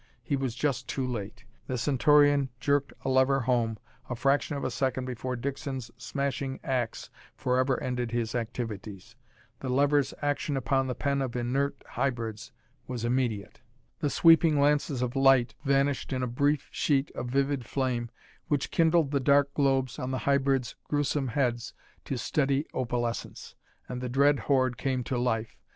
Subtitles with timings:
[0.23, 1.45] He was just too late.
[1.67, 3.77] The Centaurian jerked a lever home
[4.09, 9.15] a fraction of a second before Dixon's smashing ax forever ended his activities.
[9.59, 12.51] The lever's action upon the pen of inert hybrids
[12.87, 13.61] was immediate.
[13.99, 18.09] The sweeping lances of light vanished in a brief sheet of vivid flame
[18.47, 21.75] which kindled the dark globes on the hybrids' gruesome heads
[22.05, 23.53] to steady opalescence
[23.87, 25.59] and the dread horde came to life!